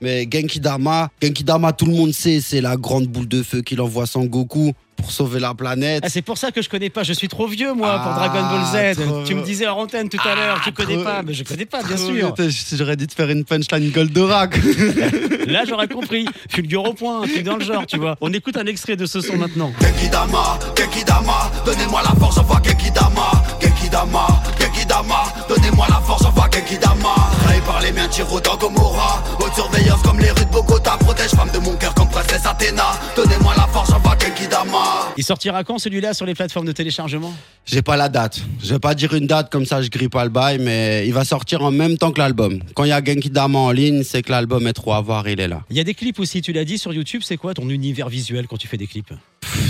Mais 0.01 0.27
Genki 0.29 0.59
Dama, 0.59 1.09
Genki 1.21 1.43
Dama, 1.43 1.71
tout 1.71 1.85
le 1.85 1.93
monde 1.93 2.11
sait, 2.13 2.41
c'est 2.41 2.59
la 2.59 2.75
grande 2.75 3.05
boule 3.05 3.27
de 3.27 3.41
feu 3.43 3.61
qu'il 3.61 3.79
envoie 3.79 4.05
sans 4.05 4.25
Goku 4.25 4.73
pour 4.97 5.11
sauver 5.11 5.39
la 5.39 5.53
planète. 5.53 6.03
Ah, 6.05 6.09
c'est 6.09 6.21
pour 6.21 6.37
ça 6.37 6.51
que 6.51 6.61
je 6.61 6.67
connais 6.67 6.89
pas. 6.89 7.03
Je 7.03 7.13
suis 7.13 7.27
trop 7.29 7.47
vieux, 7.47 7.73
moi, 7.73 7.99
pour 7.99 8.11
Ah, 8.11 8.27
Dragon 8.27 8.41
Ball 8.49 8.95
Z. 8.95 8.99
trop- 9.07 9.23
Tu 9.23 9.33
me 9.35 9.43
disais 9.43 9.65
en 9.67 9.77
antenne 9.77 10.09
tout 10.09 10.19
à 10.27 10.35
l'heure, 10.35 10.59
tu 10.63 10.71
connais 10.73 10.95
trop- 10.95 11.03
pas. 11.03 11.21
Mais 11.23 11.33
je 11.33 11.43
connais 11.43 11.65
pas, 11.65 11.83
bien 11.83 11.95
sûr. 11.95 12.33
J'aurais 12.73 12.97
dû 12.97 13.07
te 13.07 13.13
faire 13.13 13.29
une 13.29 13.45
punchline 13.45 13.91
Goldorak. 13.91 14.57
Là, 15.47 15.63
j'aurais 15.67 15.87
compris. 15.87 16.25
Fulgure 16.49 16.83
au 16.83 16.93
point, 16.93 17.21
un 17.21 17.27
truc 17.27 17.43
dans 17.43 17.55
le 17.57 17.63
genre, 17.63 17.85
tu 17.87 17.97
vois. 17.97 18.17
On 18.19 18.33
écoute 18.33 18.57
un 18.57 18.65
extrait 18.65 18.95
de 18.97 19.05
ce 19.05 19.21
son 19.21 19.37
maintenant. 19.37 19.71
Genkidama, 19.81 20.59
Genkidama, 20.77 21.51
donnez-moi 21.65 22.01
la 22.03 22.11
force, 22.19 22.35
j'envoie 22.35 22.61
Genkidama, 22.63 23.31
Genkidama, 23.61 24.27
Genkidama, 24.59 25.32
donnez-moi 25.73 25.87
la 25.89 26.05
force, 26.05 26.23
j'envoie 26.23 26.49
Genkidama. 26.51 27.15
Trahi 27.43 27.61
par 27.61 27.81
les 27.81 27.91
miens, 27.91 28.07
tiro 28.07 28.39
dans 28.39 28.57
Gomorrah, 28.57 29.23
haute 29.39 29.53
surveillance 29.53 30.01
comme 30.03 30.19
les 30.19 30.29
rues 30.31 30.45
de 30.45 30.51
Bogota, 30.51 30.97
protège 30.99 31.31
femme 31.31 31.49
de 31.51 31.59
mon 31.59 31.75
cœur 31.75 31.93
comme 31.95 32.09
princesse 32.09 32.45
Athéna, 32.45 32.91
donnez-moi 33.15 33.53
la 33.57 33.67
force, 33.67 33.89
j'envoie 33.89 34.15
Genkidama. 34.19 35.13
Il 35.17 35.23
sortira 35.23 35.63
quand 35.63 35.79
celui-là 35.79 36.13
sur 36.13 36.25
les 36.25 36.35
plateformes 36.35 36.65
de 36.65 36.71
téléchargement? 36.71 37.33
J'ai 37.65 37.81
pas 37.81 37.97
la 37.97 38.09
date. 38.09 38.41
Je 38.61 38.69
vais 38.73 38.79
pas 38.79 38.93
dire 38.93 39.13
une 39.13 39.27
date 39.27 39.51
comme 39.51 39.65
ça, 39.65 39.81
je 39.81 39.89
grille 39.89 40.09
pas 40.09 40.23
le 40.23 40.29
bail, 40.29 40.59
mais 40.59 41.07
il 41.07 41.13
va 41.13 41.25
sortir 41.25 41.63
en 41.63 41.71
même 41.71 41.97
temps 41.97 42.11
que 42.11 42.19
l'album. 42.19 42.59
Quand 42.75 42.83
il 42.83 42.89
y 42.89 42.93
a 42.93 43.03
Genki 43.03 43.29
Dama 43.29 43.59
en 43.59 43.71
ligne, 43.71 44.03
c'est 44.03 44.21
que 44.21 44.31
l'album 44.31 44.67
est 44.67 44.73
trop 44.73 44.93
à 44.93 45.01
voir, 45.01 45.27
il 45.27 45.39
est 45.39 45.47
là. 45.47 45.61
Il 45.69 45.77
y 45.77 45.79
a 45.79 45.83
des 45.83 45.93
clips 45.93 46.19
aussi, 46.19 46.41
tu 46.41 46.53
l'as 46.53 46.65
dit 46.65 46.77
sur 46.77 46.93
YouTube. 46.93 47.21
C'est 47.23 47.37
quoi 47.37 47.53
ton 47.53 47.69
univers 47.69 48.09
visuel 48.09 48.47
quand 48.47 48.57
tu 48.57 48.67
fais 48.67 48.77
des 48.77 48.87
clips? 48.87 49.13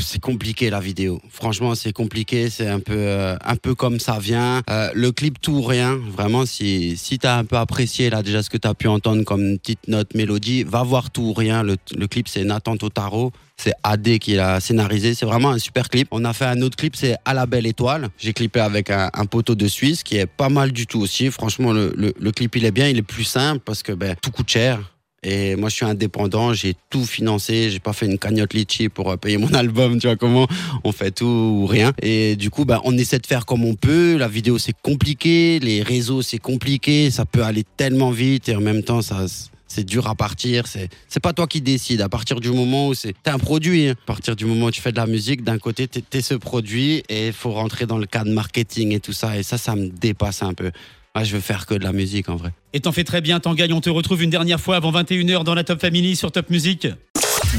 C'est 0.01 0.19
compliqué 0.19 0.69
la 0.69 0.79
vidéo. 0.79 1.21
Franchement, 1.29 1.75
c'est 1.75 1.93
compliqué. 1.93 2.49
C'est 2.49 2.67
un 2.67 2.79
peu, 2.79 2.95
euh, 2.95 3.35
un 3.43 3.55
peu 3.55 3.75
comme 3.75 3.99
ça 3.99 4.19
vient. 4.19 4.61
Euh, 4.69 4.89
le 4.93 5.11
clip 5.11 5.41
tout 5.41 5.53
ou 5.53 5.61
rien. 5.61 5.95
Vraiment, 5.95 6.45
si, 6.45 6.97
si 6.97 7.19
t'as 7.19 7.37
un 7.37 7.45
peu 7.45 7.57
apprécié 7.57 8.09
là 8.09 8.21
déjà 8.23 8.43
ce 8.43 8.49
que 8.49 8.57
t'as 8.57 8.73
pu 8.73 8.87
entendre 8.87 9.23
comme 9.23 9.57
petite 9.57 9.87
note 9.87 10.13
mélodie, 10.13 10.63
va 10.63 10.83
voir 10.83 11.11
tout 11.11 11.23
ou 11.23 11.33
rien. 11.33 11.63
Le, 11.63 11.77
clip 12.07 12.27
c'est 12.27 12.43
Nathan 12.43 12.77
Totaro. 12.77 13.31
C'est 13.57 13.73
AD 13.83 14.19
qui 14.19 14.33
l'a 14.33 14.59
scénarisé. 14.59 15.13
C'est 15.13 15.25
vraiment 15.25 15.51
un 15.51 15.59
super 15.59 15.89
clip. 15.89 16.07
On 16.11 16.25
a 16.25 16.33
fait 16.33 16.45
un 16.45 16.61
autre 16.61 16.75
clip, 16.75 16.95
c'est 16.95 17.15
À 17.25 17.33
la 17.33 17.45
belle 17.45 17.67
étoile. 17.67 18.09
J'ai 18.17 18.33
clippé 18.33 18.59
avec 18.59 18.89
un, 18.89 19.09
poteau 19.29 19.55
de 19.55 19.67
Suisse 19.67 20.03
qui 20.03 20.17
est 20.17 20.25
pas 20.25 20.49
mal 20.49 20.71
du 20.71 20.87
tout 20.87 20.99
aussi. 20.99 21.31
Franchement, 21.31 21.71
le 21.71 22.31
clip 22.31 22.55
il 22.55 22.65
est 22.65 22.71
bien. 22.71 22.87
Il 22.87 22.97
est 22.97 23.03
plus 23.03 23.23
simple 23.23 23.61
parce 23.63 23.83
que 23.83 23.91
ben, 23.91 24.15
tout 24.21 24.31
coûte 24.31 24.49
cher. 24.49 24.92
Et 25.23 25.55
moi, 25.55 25.69
je 25.69 25.75
suis 25.75 25.85
indépendant, 25.85 26.53
j'ai 26.53 26.75
tout 26.89 27.05
financé, 27.05 27.69
j'ai 27.69 27.79
pas 27.79 27.93
fait 27.93 28.05
une 28.05 28.17
cagnotte 28.19 28.53
litchi 28.53 28.89
pour 28.89 29.11
euh, 29.11 29.17
payer 29.17 29.37
mon 29.37 29.53
album, 29.53 29.99
tu 29.99 30.07
vois 30.07 30.15
comment 30.15 30.47
on 30.83 30.91
fait 30.91 31.11
tout 31.11 31.25
ou 31.25 31.65
rien. 31.65 31.93
Et 32.01 32.35
du 32.35 32.49
coup, 32.49 32.65
bah, 32.65 32.81
on 32.83 32.97
essaie 32.97 33.19
de 33.19 33.27
faire 33.27 33.45
comme 33.45 33.63
on 33.65 33.75
peut. 33.75 34.17
La 34.17 34.27
vidéo, 34.27 34.57
c'est 34.57 34.75
compliqué, 34.81 35.59
les 35.59 35.81
réseaux, 35.81 36.21
c'est 36.21 36.39
compliqué, 36.39 37.09
ça 37.11 37.25
peut 37.25 37.43
aller 37.43 37.63
tellement 37.77 38.11
vite 38.11 38.49
et 38.49 38.55
en 38.55 38.61
même 38.61 38.83
temps, 38.83 39.01
ça 39.01 39.25
c'est 39.67 39.83
dur 39.83 40.07
à 40.07 40.13
partir. 40.15 40.67
C'est 40.67 40.89
c'est 41.07 41.19
pas 41.19 41.33
toi 41.33 41.47
qui 41.47 41.59
décides. 41.61 42.01
À 42.01 42.09
partir 42.09 42.39
du 42.39 42.51
moment 42.51 42.89
où 42.89 42.93
c'est 42.93 43.15
t'es 43.23 43.31
un 43.31 43.39
produit. 43.39 43.87
hein. 43.87 43.95
À 44.03 44.05
partir 44.05 44.35
du 44.35 44.45
moment 44.45 44.67
où 44.67 44.71
tu 44.71 44.81
fais 44.81 44.91
de 44.91 44.97
la 44.97 45.07
musique, 45.07 45.43
d'un 45.43 45.57
côté 45.57 45.87
t'es 45.87 46.03
es 46.17 46.21
ce 46.21 46.35
produit 46.35 47.03
et 47.09 47.31
faut 47.31 47.51
rentrer 47.51 47.85
dans 47.87 47.97
le 47.97 48.05
cadre 48.05 48.31
marketing 48.31 48.91
et 48.91 48.99
tout 48.99 49.13
ça. 49.13 49.37
Et 49.37 49.43
ça, 49.43 49.57
ça 49.57 49.75
me 49.75 49.87
dépasse 49.87 50.43
un 50.43 50.53
peu. 50.53 50.71
Moi, 51.15 51.25
je 51.25 51.35
veux 51.35 51.41
faire 51.41 51.67
que 51.67 51.75
de 51.75 51.83
la 51.83 51.93
musique 51.93 52.27
en 52.27 52.35
vrai. 52.35 52.49
Et 52.73 52.79
t'en 52.79 52.91
fais 52.91 53.03
très 53.03 53.21
bien, 53.21 53.39
Tanguy. 53.39 53.71
On 53.71 53.81
te 53.81 53.89
retrouve 53.91 54.23
une 54.23 54.31
dernière 54.31 54.59
fois 54.59 54.77
avant 54.77 54.91
21h 54.91 55.43
dans 55.43 55.53
la 55.53 55.63
Top 55.63 55.79
Family 55.79 56.15
sur 56.15 56.31
Top 56.31 56.49
Music. 56.49 56.87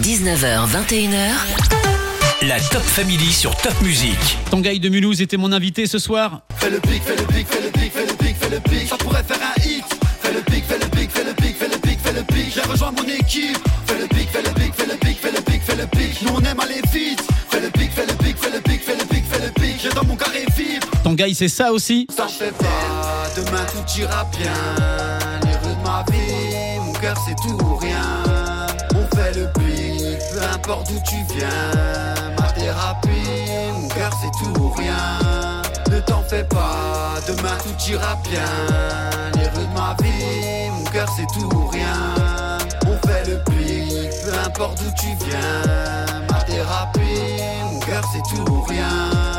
19h, 0.03 0.67
21h, 0.67 2.49
La 2.49 2.59
Top 2.59 2.83
Family 2.83 3.33
sur 3.33 3.55
Top 3.59 3.81
Music. 3.81 4.19
Tanguy 4.51 4.81
de 4.81 4.89
Mulhouse 4.89 5.23
était 5.23 5.37
mon 5.37 5.53
invité 5.53 5.87
ce 5.87 6.01
soir. 6.01 6.41
Fais 6.57 6.69
le 6.69 6.81
pic, 6.81 7.01
fais 7.05 7.15
le 7.15 7.23
pic, 7.33 7.47
fais 7.47 7.63
le 7.63 7.71
pic, 7.71 7.93
fais 7.93 8.07
le 8.07 8.15
pic, 8.15 8.37
fais 8.37 8.51
le 8.51 8.61
pic. 8.61 8.89
Ça 8.89 8.97
pourrait 8.97 9.23
faire 9.23 9.39
un 9.41 9.63
hit. 9.63 9.85
Fais 10.21 10.33
le 10.35 10.41
pic, 10.41 10.65
fais 10.65 10.79
le 10.81 10.89
pic, 10.89 11.11
fais 11.13 11.25
le 11.25 11.35
pic, 11.35 11.57
fais 11.57 11.69
le 11.69 11.79
pic, 11.79 11.99
fais 12.01 12.13
le 12.13 12.23
pic. 12.25 12.53
J'ai 12.53 12.61
rejoint 12.63 12.91
mon 12.91 13.05
équipe. 13.05 13.57
Fais 13.87 14.01
le 14.01 14.09
pic, 14.09 14.29
fais 14.33 14.43
le 14.43 14.53
pic, 14.53 14.75
fais 14.75 14.87
le 14.87 14.97
pic, 14.97 15.17
fais 15.21 15.31
le 15.31 15.41
pic, 15.43 15.63
fais 15.63 15.77
le 15.77 15.87
pic. 15.87 16.23
Nous 16.23 16.33
on 16.35 16.41
aime 16.41 16.59
aller 16.59 16.83
vite. 16.93 17.23
Fais 17.51 17.61
le 17.61 17.71
pic, 17.71 17.93
fais 17.93 18.05
le 18.05 18.14
dans 19.95 20.05
mon 20.05 20.17
carré 20.17 20.45
fibre. 20.55 20.87
Tanguy, 21.03 21.35
c'est 21.35 21.49
ça 21.49 21.73
aussi. 21.73 22.07
Ça 22.15 22.27
fait 22.27 22.53
pas, 22.53 23.29
demain 23.37 23.65
tout 23.73 23.99
ira 23.99 24.27
bien. 24.37 24.53
Les 25.45 25.57
rues 25.57 25.77
de 25.77 25.83
ma 25.83 26.05
vie, 26.11 26.81
mon 26.81 26.93
cœur 26.93 27.17
c'est 27.27 27.37
tout 27.37 27.57
ou 27.65 27.77
rien. 27.77 28.25
On 28.95 29.17
fait 29.17 29.33
le 29.35 29.47
pic, 29.53 30.19
peu 30.33 30.43
importe 30.55 30.89
d'où 30.89 30.99
tu 31.09 31.17
viens. 31.35 31.49
Ma 32.39 32.51
thérapie, 32.53 33.11
mon 33.73 33.89
cœur 33.89 34.11
c'est 34.21 34.31
tout 34.39 34.61
ou 34.61 34.71
rien. 34.71 35.63
Ne 35.91 36.01
t'en 36.01 36.23
fais 36.23 36.45
pas, 36.45 37.15
demain 37.27 37.57
tout 37.63 37.91
ira 37.91 38.19
bien. 38.29 38.43
Les 39.37 39.49
rues 39.49 39.67
de 39.67 39.75
ma 39.75 39.95
vie, 40.03 40.71
mon 40.71 40.85
cœur 40.91 41.09
c'est 41.17 41.27
tout 41.39 41.49
ou 41.55 41.67
rien. 41.69 42.19
On 42.87 43.07
fait 43.07 43.25
le 43.29 43.39
pic, 43.45 44.11
peu 44.25 44.33
importe 44.45 44.79
d'où 44.79 44.91
tu 44.99 45.09
viens. 45.27 46.27
Ma 46.31 46.43
thérapie, 46.43 47.43
mon 47.71 47.79
cœur 47.81 48.03
c'est 48.13 48.35
tout 48.35 48.51
ou 48.51 48.63
rien. 48.63 49.34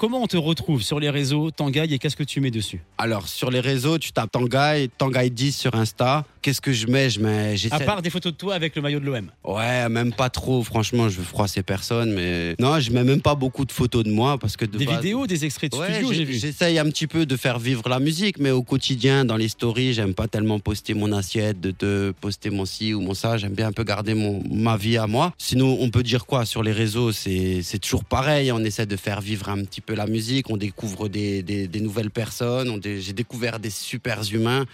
Comment 0.00 0.22
on 0.22 0.26
te 0.26 0.38
retrouve 0.38 0.80
sur 0.80 0.98
les 0.98 1.10
réseaux, 1.10 1.50
Tanguy, 1.50 1.92
et 1.92 1.98
qu'est-ce 1.98 2.16
que 2.16 2.24
tu 2.24 2.40
mets 2.40 2.50
dessus? 2.50 2.80
Alors, 2.96 3.28
sur 3.28 3.50
les 3.50 3.60
réseaux, 3.60 3.98
tu 3.98 4.12
tapes 4.12 4.32
Tanguy, 4.32 4.88
Tanguy 4.96 5.30
10 5.30 5.54
sur 5.54 5.74
Insta. 5.74 6.24
Qu'est-ce 6.42 6.60
que 6.60 6.72
je 6.72 6.86
mets? 6.86 7.10
Je 7.10 7.20
mets. 7.20 7.56
À 7.70 7.80
part 7.80 8.00
des 8.00 8.08
photos 8.08 8.32
de 8.32 8.36
toi 8.38 8.54
avec 8.54 8.74
le 8.76 8.82
maillot 8.82 8.98
de 9.00 9.04
l'OM. 9.04 9.30
Ouais, 9.44 9.88
même 9.90 10.12
pas 10.12 10.30
trop. 10.30 10.62
Franchement, 10.62 11.08
je 11.08 11.18
veux 11.18 11.24
froisser 11.24 11.62
personne, 11.62 12.12
mais 12.14 12.54
non, 12.58 12.80
je 12.80 12.90
mets 12.92 13.04
même 13.04 13.20
pas 13.20 13.34
beaucoup 13.34 13.64
de 13.66 13.72
photos 13.72 14.04
de 14.04 14.10
moi 14.10 14.38
parce 14.38 14.56
que 14.56 14.64
de 14.64 14.78
Des 14.78 14.86
base- 14.86 14.96
vidéos, 14.96 15.26
des 15.26 15.44
extraits 15.44 15.72
de 15.72 15.76
Ouais, 15.76 15.92
studio, 15.92 16.12
j'ai 16.12 16.24
vu. 16.24 16.32
j'essaye 16.38 16.78
un 16.78 16.84
petit 16.86 17.06
peu 17.06 17.26
de 17.26 17.36
faire 17.36 17.58
vivre 17.58 17.88
la 17.88 17.98
musique, 18.00 18.38
mais 18.38 18.50
au 18.52 18.62
quotidien, 18.62 19.24
dans 19.26 19.36
les 19.36 19.48
stories, 19.48 19.92
j'aime 19.92 20.14
pas 20.14 20.28
tellement 20.28 20.58
poster 20.60 20.94
mon 20.94 21.12
assiette, 21.12 21.60
de 21.60 21.72
te 21.72 22.12
poster 22.12 22.48
mon 22.50 22.64
ci 22.64 22.94
ou 22.94 23.00
mon 23.02 23.12
ça. 23.14 23.36
J'aime 23.36 23.52
bien 23.54 23.66
un 23.68 23.72
peu 23.72 23.84
garder 23.84 24.14
mon, 24.14 24.42
ma 24.50 24.76
vie 24.78 24.96
à 24.96 25.06
moi. 25.06 25.34
Sinon, 25.36 25.76
on 25.80 25.90
peut 25.90 26.02
dire 26.02 26.24
quoi 26.26 26.46
sur 26.46 26.62
les 26.62 26.72
réseaux? 26.72 27.12
C'est 27.12 27.60
c'est 27.62 27.78
toujours 27.78 28.04
pareil. 28.04 28.50
On 28.50 28.64
essaie 28.64 28.86
de 28.86 28.96
faire 28.96 29.20
vivre 29.20 29.48
un 29.50 29.62
petit 29.64 29.80
peu 29.82 29.94
la 29.94 30.06
musique. 30.06 30.48
On 30.48 30.56
découvre 30.56 31.08
des, 31.08 31.42
des- 31.42 31.68
des 31.68 31.80
nouvelles 31.80 32.10
personnes. 32.10 32.80
J'ai 32.82 33.12
découvert 33.12 33.58
des 33.58 33.70
super 33.70 34.22
humains. 34.32 34.64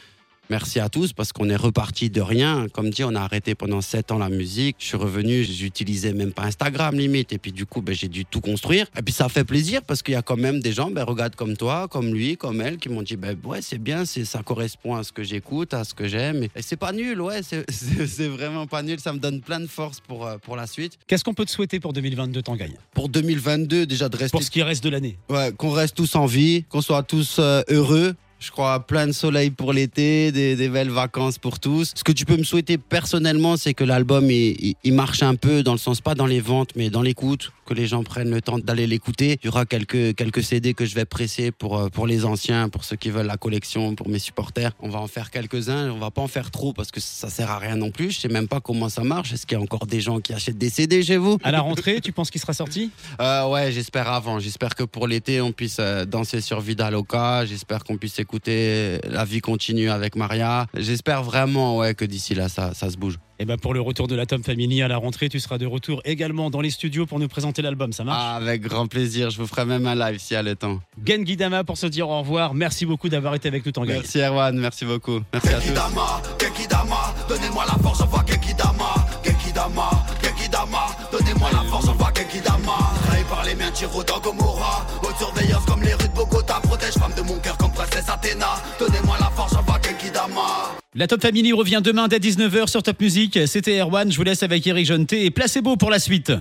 Merci 0.48 0.78
à 0.78 0.88
tous 0.88 1.12
parce 1.12 1.32
qu'on 1.32 1.50
est 1.50 1.56
reparti 1.56 2.08
de 2.08 2.20
rien. 2.20 2.68
Comme 2.72 2.90
dit, 2.90 3.02
on 3.02 3.14
a 3.16 3.20
arrêté 3.20 3.56
pendant 3.56 3.80
sept 3.80 4.12
ans 4.12 4.18
la 4.18 4.28
musique. 4.28 4.76
Je 4.78 4.86
suis 4.86 4.96
revenu, 4.96 5.42
j'utilisais 5.42 6.12
même 6.12 6.32
pas 6.32 6.44
Instagram 6.44 6.96
limite. 6.96 7.32
Et 7.32 7.38
puis 7.38 7.50
du 7.50 7.66
coup, 7.66 7.82
ben, 7.82 7.94
j'ai 7.94 8.06
dû 8.06 8.24
tout 8.24 8.40
construire. 8.40 8.86
Et 8.96 9.02
puis 9.02 9.12
ça 9.12 9.28
fait 9.28 9.44
plaisir 9.44 9.82
parce 9.82 10.02
qu'il 10.02 10.14
y 10.14 10.16
a 10.16 10.22
quand 10.22 10.36
même 10.36 10.60
des 10.60 10.72
gens, 10.72 10.90
ben, 10.90 11.02
regarde 11.02 11.34
comme 11.34 11.56
toi, 11.56 11.88
comme 11.88 12.14
lui, 12.14 12.36
comme 12.36 12.60
elle, 12.60 12.76
qui 12.76 12.88
m'ont 12.88 13.02
dit, 13.02 13.16
ben, 13.16 13.36
ouais, 13.44 13.60
c'est 13.60 13.78
bien, 13.78 14.04
c'est, 14.04 14.24
ça 14.24 14.42
correspond 14.44 14.94
à 14.94 15.02
ce 15.02 15.12
que 15.12 15.24
j'écoute, 15.24 15.74
à 15.74 15.82
ce 15.82 15.94
que 15.94 16.06
j'aime. 16.06 16.44
Et 16.44 16.62
c'est 16.62 16.76
pas 16.76 16.92
nul, 16.92 17.20
ouais, 17.20 17.40
c'est, 17.42 17.64
vraiment 18.28 18.68
pas 18.68 18.82
nul. 18.82 19.00
Ça 19.00 19.12
me 19.12 19.18
donne 19.18 19.40
plein 19.40 19.58
de 19.58 19.66
force 19.66 19.98
pour, 20.00 20.26
euh, 20.26 20.38
pour 20.38 20.54
la 20.54 20.68
suite. 20.68 20.98
Qu'est-ce 21.08 21.24
qu'on 21.24 21.34
peut 21.34 21.44
te 21.44 21.50
souhaiter 21.50 21.80
pour 21.80 21.92
2022, 21.92 22.42
Tanguy 22.42 22.72
Pour 22.94 23.08
2022, 23.08 23.86
déjà 23.86 24.08
de 24.08 24.16
rester 24.16 24.30
Pour 24.30 24.44
ce 24.44 24.50
qui 24.50 24.62
reste 24.62 24.84
de 24.84 24.90
l'année. 24.90 25.18
Ouais, 25.28 25.52
qu'on 25.56 25.70
reste 25.70 25.96
tous 25.96 26.14
en 26.14 26.26
vie, 26.26 26.64
qu'on 26.68 26.82
soit 26.82 27.02
tous 27.02 27.38
euh, 27.40 27.62
heureux. 27.68 28.14
Je 28.46 28.52
crois 28.52 28.78
plein 28.86 29.08
de 29.08 29.12
soleil 29.12 29.50
pour 29.50 29.72
l'été, 29.72 30.30
des, 30.30 30.54
des 30.54 30.68
belles 30.68 30.90
vacances 30.90 31.36
pour 31.36 31.58
tous. 31.58 31.90
Ce 31.96 32.04
que 32.04 32.12
tu 32.12 32.24
peux 32.24 32.36
me 32.36 32.44
souhaiter 32.44 32.78
personnellement, 32.78 33.56
c'est 33.56 33.74
que 33.74 33.82
l'album 33.82 34.30
il, 34.30 34.54
il- 34.64 34.74
il 34.84 34.92
marche 34.92 35.24
un 35.24 35.34
peu 35.34 35.64
dans 35.64 35.72
le 35.72 35.78
sens 35.78 36.00
pas 36.00 36.14
dans 36.14 36.26
les 36.26 36.38
ventes, 36.40 36.70
mais 36.76 36.88
dans 36.88 37.02
l'écoute, 37.02 37.50
que 37.66 37.74
les 37.74 37.88
gens 37.88 38.04
prennent 38.04 38.30
le 38.30 38.40
temps 38.40 38.60
d'aller 38.60 38.86
l'écouter. 38.86 39.40
Il 39.42 39.46
y 39.46 39.48
aura 39.48 39.66
quelques 39.66 40.14
quelques 40.14 40.44
CD 40.44 40.74
que 40.74 40.84
je 40.86 40.94
vais 40.94 41.04
presser 41.06 41.50
pour 41.50 41.76
euh, 41.76 41.88
pour 41.88 42.06
les 42.06 42.24
anciens, 42.24 42.68
pour 42.68 42.84
ceux 42.84 42.94
qui 42.94 43.10
veulent 43.10 43.26
la 43.26 43.36
collection, 43.36 43.96
pour 43.96 44.08
mes 44.08 44.20
supporters. 44.20 44.70
On 44.78 44.90
va 44.90 45.00
en 45.00 45.08
faire 45.08 45.32
quelques-uns, 45.32 45.90
on 45.90 45.98
va 45.98 46.12
pas 46.12 46.22
en 46.22 46.28
faire 46.28 46.52
trop 46.52 46.72
parce 46.72 46.92
que 46.92 47.00
ça 47.00 47.28
sert 47.28 47.50
à 47.50 47.58
rien 47.58 47.74
non 47.74 47.90
plus. 47.90 48.12
Je 48.12 48.20
sais 48.20 48.28
même 48.28 48.46
pas 48.46 48.60
comment 48.60 48.88
ça 48.88 49.02
marche. 49.02 49.32
Est-ce 49.32 49.44
qu'il 49.44 49.58
y 49.58 49.60
a 49.60 49.64
encore 49.64 49.86
des 49.88 50.00
gens 50.00 50.20
qui 50.20 50.32
achètent 50.32 50.56
des 50.58 50.70
CD 50.70 51.02
chez 51.02 51.16
vous? 51.16 51.38
À 51.42 51.50
la 51.50 51.60
rentrée, 51.62 52.00
tu 52.00 52.12
penses 52.12 52.30
qu'il 52.30 52.40
sera 52.40 52.52
sorti? 52.52 52.92
Euh, 53.20 53.48
ouais, 53.48 53.72
j'espère 53.72 54.06
avant. 54.08 54.38
J'espère 54.38 54.76
que 54.76 54.84
pour 54.84 55.08
l'été, 55.08 55.40
on 55.40 55.50
puisse 55.50 55.78
euh, 55.80 56.04
danser 56.04 56.40
sur 56.40 56.60
Vida 56.60 56.88
Loca. 56.92 57.44
J'espère 57.46 57.82
qu'on 57.82 57.96
puisse 57.96 58.16
écouter 58.20 58.35
La 58.46 59.24
vie 59.24 59.40
continue 59.40 59.90
avec 59.90 60.16
Maria. 60.16 60.66
J'espère 60.74 61.22
vraiment 61.22 61.76
ouais, 61.78 61.94
que 61.94 62.04
d'ici 62.04 62.34
là, 62.34 62.48
ça, 62.48 62.74
ça 62.74 62.90
se 62.90 62.96
bouge. 62.96 63.18
Et 63.38 63.44
ben 63.44 63.58
pour 63.58 63.74
le 63.74 63.82
retour 63.82 64.08
de 64.08 64.14
la 64.14 64.24
Tom 64.24 64.42
Family 64.42 64.80
à 64.80 64.88
la 64.88 64.96
rentrée, 64.96 65.28
tu 65.28 65.38
seras 65.40 65.58
de 65.58 65.66
retour 65.66 66.00
également 66.06 66.48
dans 66.48 66.62
les 66.62 66.70
studios 66.70 67.04
pour 67.04 67.18
nous 67.18 67.28
présenter 67.28 67.60
l'album, 67.60 67.92
ça 67.92 68.02
marche? 68.02 68.18
Ah, 68.18 68.36
avec 68.36 68.62
grand 68.62 68.86
plaisir. 68.86 69.28
Je 69.28 69.38
vous 69.38 69.46
ferai 69.46 69.66
même 69.66 69.86
un 69.86 69.94
live 69.94 70.18
s'il 70.18 70.34
y 70.34 70.38
a 70.38 70.42
le 70.42 70.56
temps. 70.56 70.80
Gengi 71.04 71.36
Dama 71.36 71.62
pour 71.62 71.76
se 71.76 71.86
dire 71.86 72.08
au 72.08 72.20
revoir. 72.20 72.54
Merci 72.54 72.86
beaucoup 72.86 73.10
d'avoir 73.10 73.34
été 73.34 73.48
avec 73.48 73.66
nous, 73.66 73.72
Tanguy. 73.72 73.92
Merci 73.92 74.20
Erwan, 74.20 74.56
merci 74.58 74.86
beaucoup. 74.86 75.20
Merci 75.34 75.48
à 75.50 75.60
tous. 75.60 75.66
Donnez-moi 77.28 77.64
la 77.66 77.82
force, 77.82 78.00
on 78.00 78.06
va 78.06 78.24
donnez-moi 81.36 81.50
la 81.52 81.68
force, 81.68 81.86
va 81.86 82.12
Genkidama. 82.14 82.92
Trahi 83.06 83.24
par 83.28 83.44
les 83.44 83.54
miens, 83.54 83.70
tiro 83.72 84.02
dans 84.02 84.20
Gomorrah, 84.20 84.86
haute 85.02 85.16
surveillance 85.18 85.64
comme 85.66 85.82
les 85.82 85.94
rues 85.94 86.08
de 86.08 86.14
Bogota, 86.14 86.60
protège 86.62 86.94
femme 86.94 87.12
de 87.16 87.22
mon 87.22 87.38
cœur 87.38 87.56
comme 87.56 87.72
princesse 87.72 88.08
Athéna. 88.08 88.54
Donnez-moi 88.78 89.16
la 89.20 89.30
force, 89.30 89.52
va 89.52 89.78
Genkidama. 89.82 90.76
La 90.94 91.06
Top 91.06 91.20
Family 91.20 91.52
revient 91.52 91.80
demain 91.82 92.08
dès 92.08 92.18
19h 92.18 92.68
sur 92.68 92.82
Top 92.82 93.00
Music. 93.00 93.38
C'était 93.46 93.78
Erwan, 93.80 94.10
je 94.10 94.16
vous 94.16 94.24
laisse 94.24 94.42
avec 94.42 94.66
Eric 94.66 94.86
Jonté 94.86 95.24
et 95.24 95.30
placebo 95.30 95.76
pour 95.76 95.90
la 95.90 95.98
suite. 95.98 96.32